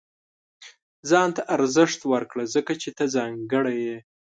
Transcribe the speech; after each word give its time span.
•ځان 1.09 1.29
ته 1.35 1.41
ارزښت 1.55 1.99
ورکړه، 2.11 2.43
ځکه 2.55 2.73
چې 2.81 2.89
ته 2.97 3.03
ځانګړی 3.15 3.75
یې. 3.87 3.97